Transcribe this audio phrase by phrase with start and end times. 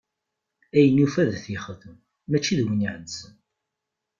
[0.75, 1.97] Ayen yufa ad t-yexdem,
[2.29, 3.35] mačči d win iɛeddzen.